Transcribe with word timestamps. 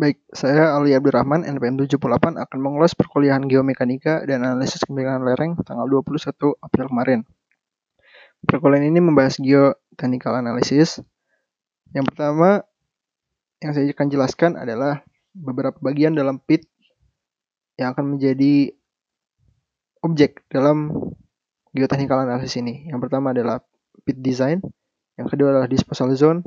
Baik, 0.00 0.16
saya 0.32 0.72
Ali 0.72 0.96
Abdurrahman, 0.96 1.44
NPM 1.44 1.76
78 1.76 2.40
akan 2.40 2.58
mengulas 2.64 2.96
perkuliahan 2.96 3.44
Geomekanika 3.44 4.24
dan 4.24 4.40
Analisis 4.40 4.80
Kemiringan 4.88 5.20
Lereng 5.28 5.60
tanggal 5.60 5.84
21 5.84 6.56
April 6.56 6.88
kemarin. 6.88 7.20
Perkuliahan 8.40 8.88
ini 8.88 8.96
membahas 9.04 9.36
geotechnical 9.36 10.40
analysis. 10.40 11.04
Yang 11.92 12.16
pertama 12.16 12.64
yang 13.60 13.76
saya 13.76 13.92
akan 13.92 14.08
jelaskan 14.08 14.56
adalah 14.56 15.04
beberapa 15.36 15.76
bagian 15.84 16.16
dalam 16.16 16.40
pit 16.40 16.64
yang 17.76 17.92
akan 17.92 18.16
menjadi 18.16 18.72
objek 20.00 20.48
dalam 20.48 20.96
geotechnical 21.76 22.24
analysis 22.24 22.56
ini. 22.56 22.88
Yang 22.88 23.04
pertama 23.04 23.36
adalah 23.36 23.60
pit 24.08 24.16
design, 24.24 24.64
yang 25.20 25.28
kedua 25.28 25.52
adalah 25.52 25.68
disposal 25.68 26.08
zone, 26.16 26.40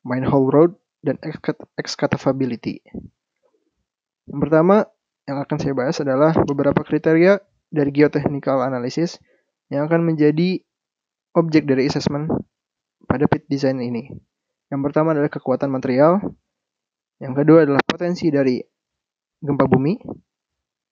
mine 0.00 0.24
hole 0.24 0.48
road, 0.48 0.72
dan 1.00 1.16
excavability. 1.76 2.84
Yang 4.28 4.40
pertama 4.46 4.86
yang 5.24 5.40
akan 5.40 5.56
saya 5.58 5.74
bahas 5.74 5.96
adalah 6.00 6.36
beberapa 6.44 6.84
kriteria 6.84 7.40
dari 7.70 7.90
geotechnical 7.94 8.60
analysis 8.60 9.16
yang 9.70 9.86
akan 9.86 10.02
menjadi 10.02 10.60
objek 11.38 11.64
dari 11.64 11.86
assessment 11.86 12.28
pada 13.06 13.24
pit 13.30 13.46
design 13.46 13.78
ini. 13.80 14.10
Yang 14.70 14.80
pertama 14.90 15.14
adalah 15.14 15.30
kekuatan 15.30 15.70
material, 15.70 16.22
yang 17.18 17.34
kedua 17.34 17.66
adalah 17.66 17.82
potensi 17.82 18.30
dari 18.30 18.62
gempa 19.42 19.66
bumi, 19.66 19.98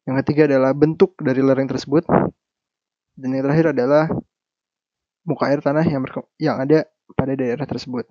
yang 0.09 0.17
ketiga 0.25 0.51
adalah 0.51 0.75
bentuk 0.75 1.15
dari 1.21 1.43
lereng 1.45 1.69
tersebut, 1.71 2.07
dan 3.19 3.29
yang 3.35 3.45
terakhir 3.47 3.77
adalah 3.77 4.11
muka 5.27 5.45
air 5.51 5.61
tanah 5.61 5.85
yang, 5.85 6.03
yang 6.41 6.57
ada 6.59 6.89
pada 7.15 7.37
daerah 7.37 7.67
tersebut 7.69 8.09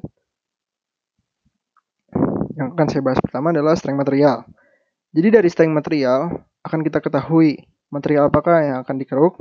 yang 2.57 2.73
akan 2.73 2.87
saya 2.89 3.05
bahas 3.05 3.21
pertama 3.21 3.53
adalah 3.53 3.77
strength 3.77 4.01
material. 4.01 4.41
Jadi 5.13 5.27
dari 5.29 5.49
strength 5.53 5.77
material 5.77 6.41
akan 6.65 6.79
kita 6.81 6.99
ketahui 6.99 7.61
material 7.93 8.33
apakah 8.33 8.57
yang 8.65 8.77
akan 8.81 8.97
dikeruk 8.97 9.37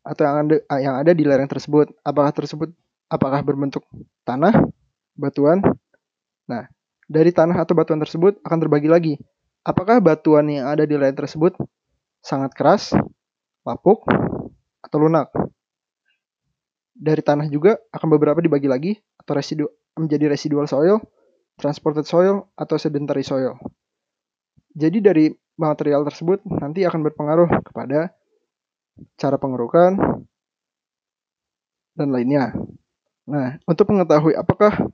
atau 0.00 0.22
yang 0.24 0.36
ada, 0.40 0.56
yang 0.80 0.94
ada 0.96 1.12
di 1.12 1.22
lereng 1.28 1.46
tersebut. 1.46 1.92
Apakah 2.00 2.32
tersebut 2.32 2.72
apakah 3.12 3.44
berbentuk 3.44 3.84
tanah, 4.24 4.56
batuan. 5.14 5.60
Nah, 6.48 6.64
dari 7.06 7.30
tanah 7.30 7.60
atau 7.60 7.76
batuan 7.76 8.00
tersebut 8.00 8.40
akan 8.40 8.58
terbagi 8.58 8.88
lagi. 8.88 9.14
Apakah 9.60 10.00
batuan 10.00 10.48
yang 10.48 10.72
ada 10.72 10.88
di 10.88 10.96
lereng 10.96 11.14
tersebut 11.14 11.52
sangat 12.24 12.56
keras, 12.56 12.96
lapuk, 13.68 14.08
atau 14.80 14.96
lunak? 14.96 15.28
Dari 16.96 17.20
tanah 17.20 17.52
juga 17.52 17.76
akan 17.92 18.08
beberapa 18.16 18.40
dibagi 18.40 18.64
lagi 18.64 18.92
atau 19.20 19.36
residu 19.36 19.68
menjadi 20.00 20.32
residual 20.32 20.64
soil 20.64 21.04
transported 21.56 22.04
soil 22.04 22.48
atau 22.56 22.76
sedentary 22.76 23.24
soil. 23.24 23.56
Jadi 24.76 25.00
dari 25.00 25.26
material 25.56 26.04
tersebut 26.04 26.44
nanti 26.44 26.84
akan 26.84 27.00
berpengaruh 27.08 27.48
kepada 27.64 28.12
cara 29.16 29.36
pengerukan 29.40 29.96
dan 31.96 32.08
lainnya. 32.12 32.52
Nah, 33.26 33.56
untuk 33.64 33.88
mengetahui 33.90 34.36
apakah 34.36 34.92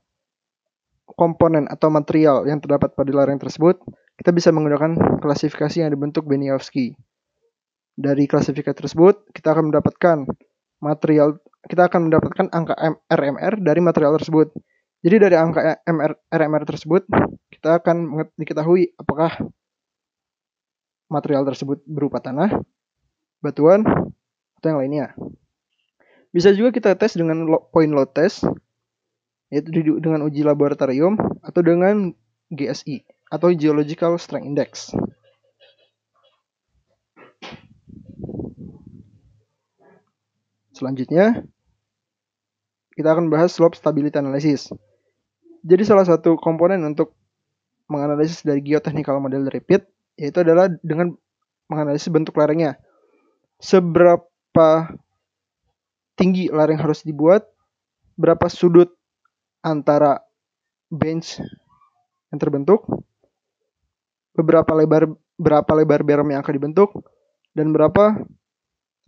komponen 1.12 1.68
atau 1.68 1.90
material 1.92 2.46
yang 2.48 2.62
terdapat 2.62 2.94
pada 2.94 3.10
lereng 3.10 3.36
tersebut, 3.36 3.82
kita 4.16 4.30
bisa 4.32 4.54
menggunakan 4.54 5.20
klasifikasi 5.20 5.82
yang 5.82 5.90
dibentuk 5.92 6.24
Beniowski. 6.24 6.96
Dari 7.92 8.24
klasifikasi 8.24 8.72
tersebut, 8.72 9.28
kita 9.36 9.52
akan 9.52 9.68
mendapatkan 9.68 10.24
material, 10.80 11.36
kita 11.68 11.92
akan 11.92 12.08
mendapatkan 12.08 12.46
angka 12.48 12.74
RMR 13.12 13.60
dari 13.60 13.80
material 13.84 14.16
tersebut. 14.16 14.54
Jadi 15.02 15.16
dari 15.18 15.34
angka 15.34 15.82
MR, 15.82 16.14
RMR 16.30 16.62
tersebut, 16.62 17.02
kita 17.50 17.82
akan 17.82 18.22
diketahui 18.38 18.94
apakah 18.94 19.34
material 21.10 21.42
tersebut 21.42 21.82
berupa 21.84 22.22
tanah, 22.22 22.62
batuan, 23.42 23.82
atau 24.56 24.66
yang 24.70 24.78
lainnya. 24.78 25.06
Bisa 26.30 26.54
juga 26.54 26.70
kita 26.70 26.94
tes 26.94 27.18
dengan 27.18 27.44
point 27.74 27.90
load 27.90 28.14
test, 28.14 28.46
yaitu 29.50 29.74
dengan 29.98 30.22
uji 30.22 30.46
laboratorium, 30.46 31.18
atau 31.42 31.60
dengan 31.60 32.14
GSI, 32.54 33.02
atau 33.26 33.50
Geological 33.52 34.16
Strength 34.22 34.48
Index. 34.48 34.70
Selanjutnya, 40.72 41.42
kita 42.94 43.12
akan 43.12 43.28
bahas 43.28 43.52
slope 43.52 43.76
stability 43.76 44.16
analysis. 44.16 44.70
Jadi 45.62 45.82
salah 45.86 46.02
satu 46.02 46.34
komponen 46.38 46.82
untuk 46.82 47.14
menganalisis 47.86 48.42
dari 48.42 48.62
geotechnical 48.62 49.22
model 49.22 49.46
dari 49.46 49.62
pit 49.62 49.86
yaitu 50.18 50.42
adalah 50.44 50.68
dengan 50.82 51.14
menganalisis 51.70 52.12
bentuk 52.12 52.36
lerengnya. 52.36 52.76
Seberapa 53.62 54.90
tinggi 56.18 56.50
lereng 56.52 56.76
harus 56.82 57.06
dibuat, 57.06 57.46
berapa 58.18 58.50
sudut 58.50 58.92
antara 59.62 60.20
bench 60.90 61.40
yang 62.28 62.38
terbentuk, 62.42 62.84
beberapa 64.36 64.74
lebar 64.76 65.08
berapa 65.40 65.72
lebar 65.72 66.04
berm 66.04 66.28
yang 66.34 66.44
akan 66.44 66.54
dibentuk, 66.54 66.90
dan 67.56 67.72
berapa 67.72 68.20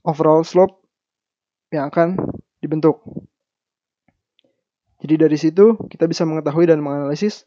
overall 0.07 0.47
slope 0.47 0.81
yang 1.75 1.91
akan 1.93 2.17
dibentuk. 2.63 3.03
Jadi 5.05 5.21
dari 5.21 5.37
situ 5.37 5.77
kita 5.93 6.09
bisa 6.09 6.25
mengetahui 6.25 6.65
dan 6.65 6.81
menganalisis 6.81 7.45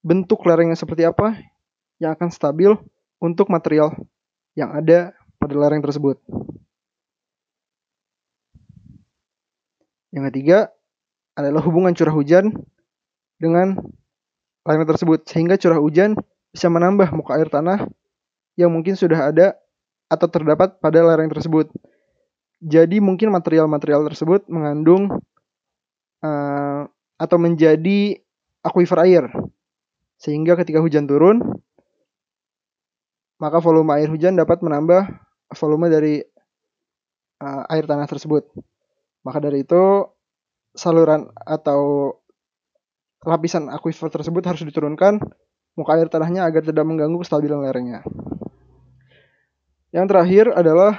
bentuk 0.00 0.48
lerengnya 0.48 0.80
seperti 0.80 1.04
apa 1.04 1.36
yang 2.00 2.16
akan 2.16 2.32
stabil 2.32 2.72
untuk 3.20 3.52
material 3.52 3.92
yang 4.56 4.72
ada 4.72 5.12
pada 5.36 5.52
lereng 5.52 5.84
tersebut. 5.84 6.16
Yang 10.08 10.24
ketiga 10.32 10.58
adalah 11.36 11.60
hubungan 11.68 11.92
curah 11.92 12.16
hujan 12.16 12.56
dengan 13.36 13.76
lereng 14.64 14.88
tersebut 14.88 15.28
sehingga 15.28 15.60
curah 15.60 15.76
hujan 15.76 16.16
bisa 16.48 16.72
menambah 16.72 17.12
muka 17.12 17.36
air 17.36 17.52
tanah 17.52 17.84
yang 18.56 18.72
mungkin 18.72 18.96
sudah 18.96 19.28
ada 19.28 19.52
atau 20.08 20.32
terdapat 20.32 20.80
pada 20.80 21.04
lereng 21.04 21.28
tersebut. 21.28 21.68
Jadi 22.64 23.04
mungkin 23.04 23.28
material-material 23.36 24.08
tersebut 24.08 24.48
mengandung 24.48 25.20
uh, 26.22 26.86
atau 27.18 27.36
menjadi 27.36 28.18
aquifer 28.62 28.98
air. 29.02 29.24
Sehingga 30.18 30.58
ketika 30.58 30.82
hujan 30.82 31.06
turun, 31.06 31.38
maka 33.38 33.62
volume 33.62 33.94
air 33.94 34.10
hujan 34.10 34.34
dapat 34.34 34.58
menambah 34.62 35.06
volume 35.54 35.86
dari 35.86 36.20
uh, 37.42 37.64
air 37.70 37.86
tanah 37.86 38.06
tersebut. 38.10 38.50
Maka 39.22 39.38
dari 39.38 39.62
itu 39.62 40.06
saluran 40.74 41.30
atau 41.42 42.14
lapisan 43.26 43.66
aquifer 43.70 44.10
tersebut 44.10 44.46
harus 44.46 44.62
diturunkan 44.62 45.18
muka 45.74 45.90
air 45.94 46.10
tanahnya 46.10 46.46
agar 46.46 46.62
tidak 46.66 46.86
mengganggu 46.86 47.18
kestabilan 47.22 47.62
lerengnya. 47.62 48.02
Yang 49.94 50.06
terakhir 50.10 50.44
adalah 50.54 50.98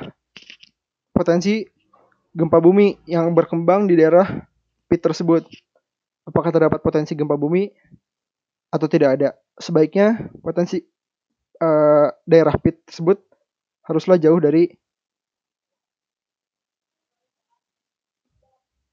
potensi 1.11 1.67
gempa 2.31 2.63
bumi 2.63 2.95
yang 3.05 3.35
berkembang 3.35 3.85
di 3.85 3.99
daerah 3.99 4.48
pit 4.89 4.99
tersebut. 5.05 5.45
Apakah 6.25 6.49
terdapat 6.49 6.81
potensi 6.81 7.13
gempa 7.13 7.37
bumi 7.37 7.69
atau 8.73 8.89
tidak 8.89 9.21
ada? 9.21 9.29
Sebaiknya 9.55 10.33
potensi 10.41 10.81
uh, 11.61 12.09
daerah 12.25 12.53
pit 12.57 12.81
tersebut 12.89 13.21
haruslah 13.85 14.17
jauh 14.17 14.41
dari 14.41 14.69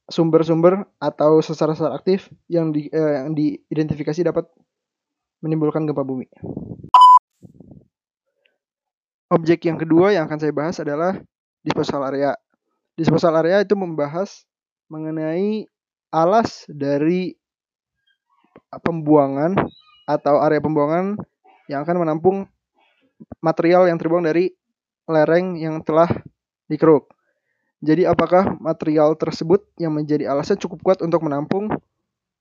sumber-sumber 0.07 0.87
atau 1.03 1.43
sesar-sesar 1.43 1.91
aktif 1.91 2.31
yang 2.47 2.71
di, 2.71 2.87
uh, 2.95 3.27
yang 3.27 3.35
diidentifikasi 3.35 4.23
dapat 4.23 4.47
menimbulkan 5.43 5.85
gempa 5.85 6.07
bumi. 6.07 6.31
Objek 9.27 9.67
yang 9.67 9.75
kedua 9.75 10.15
yang 10.15 10.31
akan 10.31 10.39
saya 10.39 10.55
bahas 10.55 10.79
adalah 10.79 11.19
disposal 11.67 12.07
area. 12.07 12.39
Disposal 12.95 13.35
area 13.35 13.67
itu 13.67 13.75
membahas 13.75 14.47
mengenai 14.87 15.67
alas 16.11 16.65
dari 16.71 17.35
pembuangan 18.71 19.57
atau 20.07 20.39
area 20.43 20.63
pembuangan 20.63 21.19
yang 21.67 21.83
akan 21.83 22.07
menampung 22.07 22.37
material 23.43 23.91
yang 23.91 23.99
terbuang 23.99 24.23
dari 24.27 24.53
lereng 25.07 25.59
yang 25.59 25.83
telah 25.83 26.11
dikeruk. 26.71 27.11
Jadi 27.85 28.09
apakah 28.09 28.57
material 28.59 29.15
tersebut 29.15 29.63
yang 29.77 29.95
menjadi 29.95 30.27
alasnya 30.33 30.57
cukup 30.59 30.83
kuat 30.83 30.99
untuk 31.05 31.23
menampung 31.23 31.69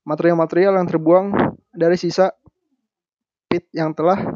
material-material 0.06 0.78
yang 0.80 0.88
terbuang 0.88 1.26
dari 1.74 1.98
sisa 1.98 2.32
pit 3.50 3.68
yang 3.74 3.92
telah 3.92 4.34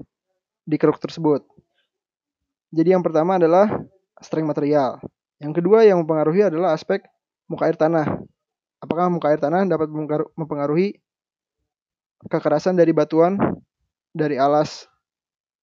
dikeruk 0.69 1.01
tersebut. 1.01 1.43
Jadi 2.71 2.95
yang 2.95 3.03
pertama 3.03 3.41
adalah 3.41 3.67
strength 4.23 4.55
material. 4.55 5.03
Yang 5.43 5.63
kedua 5.63 5.83
yang 5.83 6.05
mempengaruhi 6.05 6.47
adalah 6.47 6.77
aspek 6.77 7.03
muka 7.51 7.67
air 7.67 7.75
tanah. 7.75 8.07
Apakah 8.81 9.13
muka 9.13 9.29
air 9.29 9.41
tanah 9.41 9.69
dapat 9.69 9.93
mempengaruhi 10.37 10.97
kekerasan 12.29 12.77
dari 12.77 12.93
batuan 12.93 13.37
dari 14.13 14.37
alas 14.37 14.89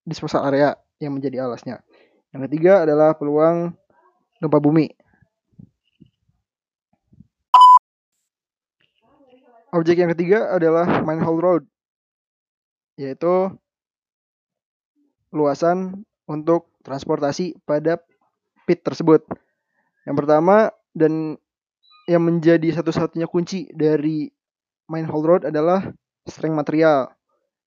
disposal 0.08 0.48
area 0.48 0.74
yang 0.98 1.14
menjadi 1.18 1.46
alasnya. 1.46 1.84
Yang 2.34 2.42
ketiga 2.50 2.88
adalah 2.88 3.14
peluang 3.14 3.76
gempa 4.42 4.60
bumi. 4.62 4.88
Objek 9.76 10.00
yang 10.00 10.10
ketiga 10.16 10.56
adalah 10.56 11.04
manhole 11.04 11.44
road, 11.44 11.64
yaitu 12.96 13.52
luasan 15.30 16.08
untuk 16.24 16.72
transportasi 16.88 17.60
pada 17.68 18.00
pit 18.64 18.80
tersebut. 18.80 19.28
Yang 20.08 20.16
pertama 20.24 20.72
dan 20.96 21.36
yang 22.08 22.24
menjadi 22.24 22.72
satu-satunya 22.72 23.28
kunci 23.28 23.68
dari 23.76 24.32
manhole 24.88 25.28
road 25.28 25.44
adalah 25.44 25.84
strength 26.24 26.56
material. 26.56 27.12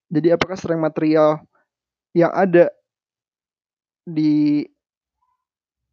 Jadi 0.09 0.33
apakah 0.33 0.57
strength 0.57 0.81
material 0.81 1.45
yang 2.17 2.33
ada 2.33 2.73
di 4.09 4.65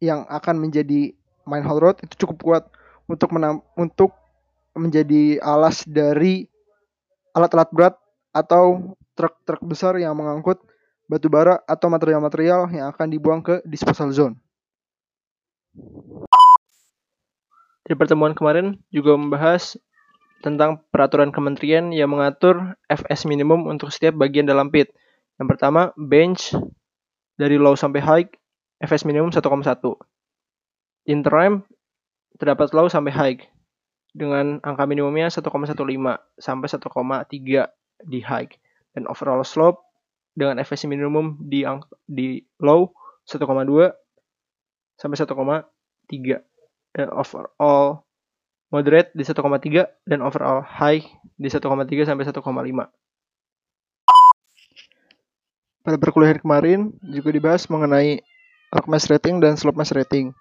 yang 0.00 0.24
akan 0.26 0.56
menjadi 0.58 1.12
manhole 1.44 1.78
road 1.78 1.96
itu 2.02 2.24
cukup 2.24 2.38
kuat 2.40 2.64
untuk 3.04 3.30
menam, 3.36 3.60
untuk 3.76 4.16
menjadi 4.72 5.42
alas 5.44 5.84
dari 5.84 6.48
alat-alat 7.36 7.70
berat 7.70 7.94
atau 8.32 8.94
truk-truk 9.18 9.62
besar 9.66 9.98
yang 9.98 10.14
mengangkut 10.14 10.62
batu 11.08 11.26
bara 11.26 11.58
atau 11.64 11.88
material-material 11.90 12.68
yang 12.70 12.92
akan 12.92 13.06
dibuang 13.10 13.40
ke 13.42 13.60
disposal 13.64 14.12
zone. 14.12 14.36
Di 17.88 17.96
pertemuan 17.96 18.36
kemarin 18.36 18.76
juga 18.92 19.16
membahas 19.16 19.80
tentang 20.44 20.84
peraturan 20.92 21.32
kementerian 21.32 21.88
yang 21.88 22.12
mengatur 22.12 22.76
FS 22.84 23.24
minimum 23.24 23.64
untuk 23.64 23.88
setiap 23.88 24.14
bagian 24.20 24.44
dalam 24.44 24.68
pit. 24.68 24.92
Yang 25.40 25.56
pertama, 25.56 25.96
bench 25.96 26.52
dari 27.40 27.56
low 27.56 27.72
sampai 27.74 28.00
high, 28.04 28.28
FS 28.84 29.08
minimum 29.08 29.32
1,1. 29.32 29.40
Interim 31.08 31.64
terdapat 32.36 32.76
low 32.76 32.92
sampai 32.92 33.12
high 33.16 33.38
dengan 34.12 34.60
angka 34.60 34.84
minimumnya 34.84 35.32
1,15 35.32 35.48
sampai 36.36 36.68
1,3 36.68 38.04
di 38.04 38.20
high 38.20 38.52
dan 38.92 39.08
overall 39.08 39.40
slope 39.42 39.80
dengan 40.36 40.60
efisiensi 40.60 40.92
minimum 40.92 41.40
di 41.40 41.64
di 42.06 42.38
low 42.60 42.92
1,2 43.26 43.42
sampai 45.00 45.16
1,3 45.16 46.57
dan 46.96 47.08
overall 47.12 48.04
moderate 48.68 49.12
di 49.16 49.24
1,3 49.24 49.88
dan 50.04 50.20
overall 50.20 50.60
high 50.60 51.00
di 51.40 51.48
1,3 51.48 51.64
sampai 52.04 52.24
1,5. 52.24 52.44
Pada 55.88 55.96
perkuliahan 55.96 56.36
kemarin 56.44 56.92
juga 57.00 57.32
dibahas 57.32 57.64
mengenai 57.72 58.20
rock 58.68 58.86
mass 58.92 59.08
rating 59.08 59.40
dan 59.40 59.56
slope 59.56 59.80
mass 59.80 59.96
rating. 59.96 60.36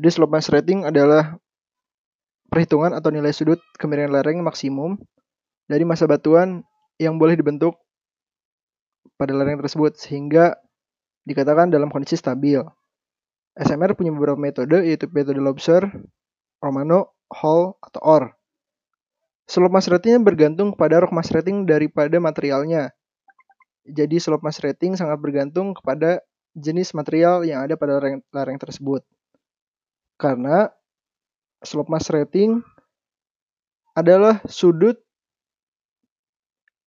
Jadi 0.00 0.08
slope 0.08 0.32
mass 0.32 0.48
rating 0.48 0.88
adalah 0.88 1.36
perhitungan 2.48 2.96
atau 2.96 3.12
nilai 3.12 3.32
sudut 3.36 3.60
kemiringan 3.76 4.16
lereng 4.16 4.40
maksimum 4.40 4.96
dari 5.68 5.84
masa 5.84 6.08
batuan 6.08 6.64
yang 6.96 7.20
boleh 7.20 7.36
dibentuk 7.36 7.76
pada 9.20 9.36
lereng 9.36 9.60
tersebut 9.60 10.00
sehingga 10.00 10.56
dikatakan 11.28 11.68
dalam 11.68 11.92
kondisi 11.92 12.16
stabil. 12.16 12.62
SMR 13.56 13.96
punya 13.96 14.12
beberapa 14.12 14.36
metode 14.36 14.84
yaitu 14.84 15.08
metode 15.08 15.40
Lobser, 15.40 15.88
Romano, 16.60 17.16
Hall, 17.32 17.72
atau 17.80 18.00
OR. 18.04 18.24
Slope 19.46 19.72
mass 19.72 19.86
ratingnya 19.86 20.20
bergantung 20.20 20.74
pada 20.74 20.98
rock 21.00 21.14
mass 21.14 21.30
rating 21.30 21.64
daripada 21.64 22.18
materialnya. 22.18 22.90
Jadi 23.86 24.18
slope 24.18 24.42
mass 24.42 24.58
rating 24.58 24.98
sangat 24.98 25.22
bergantung 25.22 25.70
kepada 25.72 26.18
jenis 26.58 26.90
material 26.92 27.46
yang 27.46 27.62
ada 27.62 27.78
pada 27.78 28.02
lereng, 28.02 28.18
lereng 28.34 28.58
tersebut. 28.58 29.06
Karena 30.18 30.66
slope 31.62 31.86
mass 31.86 32.10
rating 32.10 32.58
adalah 33.94 34.42
sudut 34.50 34.98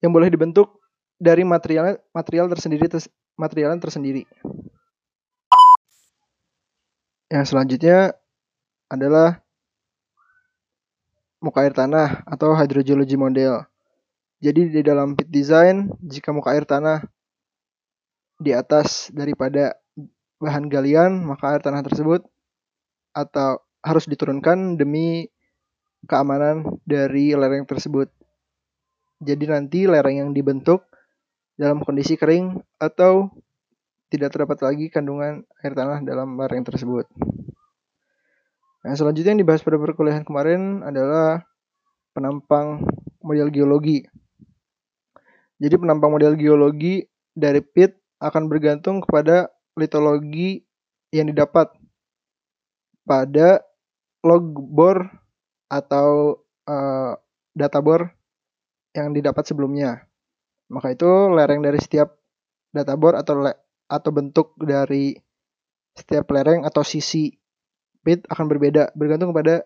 yang 0.04 0.12
boleh 0.12 0.28
dibentuk 0.28 0.84
dari 1.16 1.48
material 1.48 1.96
material 2.12 2.52
tersendiri 2.52 2.92
material 3.40 3.72
tersendiri. 3.80 4.28
Yang 7.30 7.54
selanjutnya 7.54 8.18
adalah 8.90 9.38
muka 11.40 11.62
air 11.62 11.78
tanah 11.78 12.26
atau 12.26 12.58
hydrogeology 12.58 13.16
model. 13.16 13.64
Jadi 14.42 14.74
di 14.74 14.82
dalam 14.82 15.14
pit 15.14 15.30
design, 15.30 15.94
jika 16.02 16.34
muka 16.34 16.58
air 16.58 16.66
tanah 16.66 17.06
di 18.42 18.50
atas 18.50 19.14
daripada 19.14 19.78
bahan 20.42 20.72
galian, 20.72 21.22
maka 21.22 21.54
air 21.54 21.62
tanah 21.62 21.86
tersebut 21.86 22.26
atau 23.14 23.62
harus 23.86 24.10
diturunkan 24.10 24.80
demi 24.80 25.30
keamanan 26.08 26.82
dari 26.88 27.38
lereng 27.38 27.68
tersebut. 27.70 28.10
Jadi 29.20 29.46
nanti 29.52 29.86
lereng 29.86 30.24
yang 30.24 30.32
dibentuk 30.32 30.82
dalam 31.60 31.84
kondisi 31.84 32.16
kering 32.16 32.58
atau 32.80 33.28
tidak 34.10 34.34
terdapat 34.34 34.58
lagi 34.66 34.86
kandungan 34.90 35.46
air 35.62 35.74
tanah 35.78 36.02
dalam 36.02 36.34
lereng 36.38 36.66
tersebut. 36.66 37.06
Nah, 38.80 38.94
selanjutnya 38.98 39.38
yang 39.38 39.42
dibahas 39.46 39.62
pada 39.62 39.78
perkuliahan 39.78 40.26
kemarin 40.26 40.82
adalah 40.82 41.46
penampang 42.16 42.82
model 43.22 43.54
geologi. 43.54 44.08
Jadi 45.60 45.76
penampang 45.76 46.16
model 46.16 46.40
geologi 46.40 47.04
dari 47.36 47.60
pit 47.60 48.00
akan 48.24 48.48
bergantung 48.48 49.04
kepada 49.04 49.52
litologi 49.76 50.64
yang 51.12 51.30
didapat 51.30 51.70
pada 53.04 53.64
log 54.24 54.56
bor 54.56 55.08
atau 55.72 56.40
uh, 56.68 57.14
data 57.56 57.80
bor 57.84 58.10
yang 58.96 59.12
didapat 59.12 59.44
sebelumnya. 59.46 60.08
Maka 60.72 60.94
itu 60.94 61.10
lereng 61.34 61.60
dari 61.60 61.80
setiap 61.82 62.16
data 62.72 62.94
bor 62.96 63.18
atau 63.18 63.42
atau 63.90 64.14
bentuk 64.14 64.54
dari 64.62 65.18
setiap 65.98 66.30
lereng 66.32 66.64
atau 66.64 66.86
sisi 66.86 67.34
pit 68.06 68.24
akan 68.30 68.46
berbeda 68.46 68.94
bergantung 68.94 69.34
pada 69.34 69.66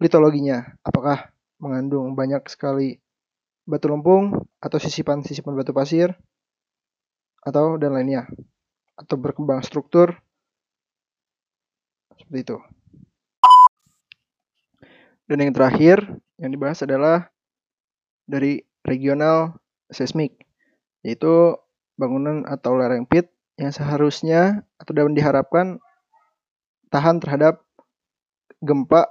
litologinya. 0.00 0.74
Apakah 0.82 1.30
mengandung 1.60 2.16
banyak 2.16 2.42
sekali 2.50 2.98
batu 3.64 3.88
lempung 3.88 4.44
atau 4.60 4.78
sisipan-sisipan 4.80 5.54
batu 5.56 5.72
pasir 5.72 6.12
atau 7.44 7.76
dan 7.76 7.92
lainnya 7.92 8.24
atau 8.96 9.16
berkembang 9.20 9.60
struktur 9.60 10.16
seperti 12.16 12.40
itu. 12.40 12.56
Dan 15.24 15.40
yang 15.40 15.52
terakhir 15.56 16.04
yang 16.36 16.52
dibahas 16.52 16.84
adalah 16.84 17.32
dari 18.28 18.60
regional 18.84 19.56
seismik, 19.88 20.44
yaitu 21.00 21.56
bangunan 21.96 22.44
atau 22.44 22.76
lereng 22.76 23.08
pit 23.08 23.33
yang 23.54 23.70
seharusnya 23.70 24.66
atau 24.78 24.92
dapat 24.94 25.14
diharapkan 25.14 25.78
tahan 26.90 27.22
terhadap 27.22 27.62
gempa 28.62 29.06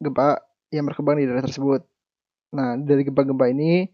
gempa 0.00 0.40
yang 0.72 0.88
berkembang 0.88 1.20
di 1.20 1.28
daerah 1.28 1.44
tersebut. 1.44 1.84
Nah, 2.52 2.76
dari 2.80 3.04
gempa-gempa 3.04 3.48
ini 3.48 3.88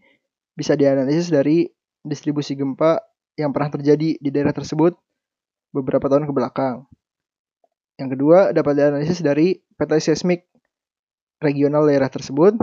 bisa 0.55 0.75
dianalisis 0.75 1.31
dari 1.31 1.67
distribusi 2.03 2.55
gempa 2.55 2.99
yang 3.39 3.55
pernah 3.55 3.71
terjadi 3.79 4.19
di 4.19 4.29
daerah 4.31 4.51
tersebut 4.51 4.95
beberapa 5.71 6.11
tahun 6.11 6.27
ke 6.27 6.33
belakang. 6.35 6.83
Yang 7.99 8.15
kedua, 8.15 8.51
dapat 8.55 8.79
dianalisis 8.79 9.19
dari 9.23 9.59
peta 9.75 9.99
seismik 9.99 10.47
regional 11.39 11.87
daerah 11.87 12.11
tersebut 12.11 12.55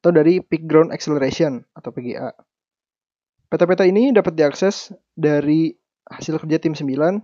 atau 0.00 0.10
dari 0.12 0.40
Peak 0.40 0.64
Ground 0.64 0.92
Acceleration 0.92 1.60
atau 1.76 1.92
PGA. 1.92 2.32
Peta-peta 3.52 3.84
ini 3.84 4.12
dapat 4.12 4.36
diakses 4.36 4.92
dari 5.12 5.79
hasil 6.10 6.42
kerja 6.42 6.58
tim 6.58 6.74
9 6.74 7.22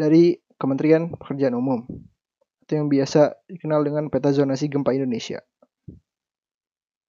dari 0.00 0.40
Kementerian 0.56 1.12
Pekerjaan 1.14 1.54
Umum 1.54 1.84
atau 2.64 2.74
yang 2.78 2.88
biasa 2.88 3.36
dikenal 3.50 3.84
dengan 3.84 4.08
peta 4.08 4.32
zonasi 4.32 4.72
gempa 4.72 4.96
Indonesia. 4.96 5.44